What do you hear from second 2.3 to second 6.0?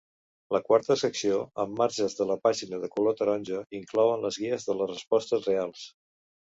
la pàgina de color taronja, inclouen les guies de les respostes reals.